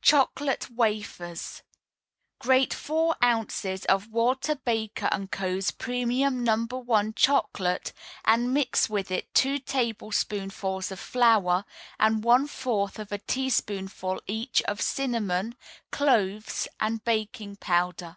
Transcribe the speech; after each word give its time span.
CHOCOLATE 0.00 0.70
WAFERS 0.70 1.60
Grate 2.38 2.72
four 2.72 3.16
ounces 3.22 3.84
of 3.84 4.08
Walter 4.08 4.54
Baker 4.54 5.10
& 5.28 5.30
Co.'s 5.30 5.72
Premium 5.72 6.42
No. 6.42 6.64
1 6.64 7.12
Chocolate, 7.12 7.92
and 8.24 8.54
mix 8.54 8.88
with 8.88 9.10
it 9.10 9.34
two 9.34 9.58
tablespoonfuls 9.58 10.90
of 10.90 10.98
flour 10.98 11.66
and 12.00 12.24
one 12.24 12.46
fourth 12.46 12.98
of 12.98 13.12
a 13.12 13.18
teaspoonful 13.18 14.22
each 14.26 14.62
of 14.62 14.80
cinnamon, 14.80 15.54
cloves 15.92 16.66
and 16.80 17.04
baking 17.04 17.56
powder. 17.56 18.16